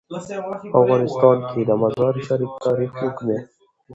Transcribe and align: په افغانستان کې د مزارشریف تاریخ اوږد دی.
په 0.75 0.79
افغانستان 0.81 1.37
کې 1.49 1.61
د 1.69 1.71
مزارشریف 1.81 2.51
تاریخ 2.65 2.91
اوږد 3.01 3.19
دی. 3.27 3.37